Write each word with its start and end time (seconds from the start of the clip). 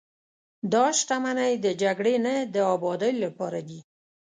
دا 0.73 0.85
شتمنۍ 0.99 1.53
د 1.65 1.67
جګړې 1.81 2.15
نه، 2.25 2.35
د 2.53 2.55
ابادۍ 2.73 3.13
لپاره 3.23 3.59
دي. 3.67 3.79